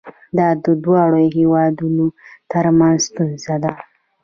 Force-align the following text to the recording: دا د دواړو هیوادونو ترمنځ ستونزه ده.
دا 0.37 0.47
د 0.65 0.67
دواړو 0.83 1.21
هیوادونو 1.37 2.05
ترمنځ 2.51 2.99
ستونزه 3.07 3.55
ده. 3.63 3.71